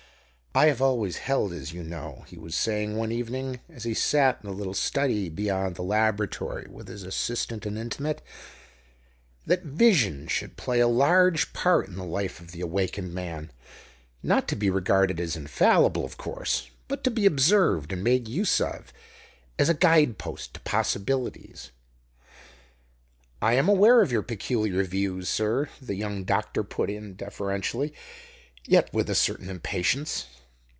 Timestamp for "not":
14.21-14.45